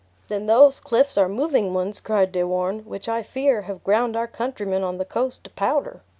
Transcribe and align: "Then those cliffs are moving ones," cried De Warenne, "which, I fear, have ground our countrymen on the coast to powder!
"Then 0.29 0.47
those 0.47 0.79
cliffs 0.79 1.15
are 1.15 1.29
moving 1.29 1.75
ones," 1.75 1.99
cried 2.01 2.31
De 2.31 2.41
Warenne, 2.41 2.83
"which, 2.87 3.07
I 3.07 3.21
fear, 3.21 3.61
have 3.69 3.83
ground 3.83 4.15
our 4.15 4.25
countrymen 4.27 4.81
on 4.81 4.97
the 4.97 5.05
coast 5.05 5.43
to 5.43 5.51
powder! 5.51 6.01